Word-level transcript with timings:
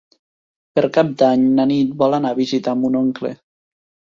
Per 0.79 0.83
Cap 0.95 1.11
d'Any 1.19 1.43
na 1.59 1.67
Nit 1.73 1.93
vol 2.01 2.17
anar 2.19 2.33
a 2.33 2.39
visitar 2.41 2.75
mon 2.81 2.99
oncle. 3.03 3.33